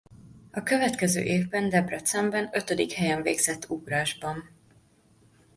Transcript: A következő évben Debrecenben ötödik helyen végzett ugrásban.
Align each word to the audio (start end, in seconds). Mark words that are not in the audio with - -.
A 0.51 0.63
következő 0.63 1.21
évben 1.21 1.69
Debrecenben 1.69 2.49
ötödik 2.53 2.91
helyen 2.91 3.21
végzett 3.21 3.69
ugrásban. 3.69 4.49